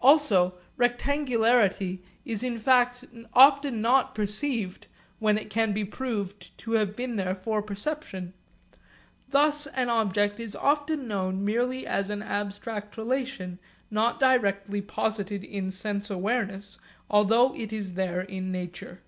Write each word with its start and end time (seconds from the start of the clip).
Also 0.00 0.58
rectangularity 0.78 2.00
is 2.26 2.42
in 2.44 2.58
fact 2.58 3.02
often 3.32 3.80
not 3.80 4.14
perceived 4.14 4.86
when 5.20 5.38
it 5.38 5.48
can 5.48 5.72
be 5.72 5.86
proved 5.86 6.52
to 6.58 6.72
have 6.72 6.94
been 6.94 7.16
there 7.16 7.34
for 7.34 7.62
perception. 7.62 8.34
Thus 9.30 9.66
an 9.68 9.88
object 9.88 10.38
is 10.38 10.54
often 10.54 11.08
known 11.08 11.46
merely 11.46 11.86
as 11.86 12.10
an 12.10 12.20
abstract 12.22 12.98
relation 12.98 13.58
not 13.90 14.20
directly 14.20 14.82
posited 14.82 15.44
in 15.44 15.70
sense 15.70 16.10
awareness 16.10 16.78
although 17.08 17.54
it 17.54 17.72
is 17.72 17.94
there 17.94 18.20
in 18.20 18.52
nature. 18.52 19.00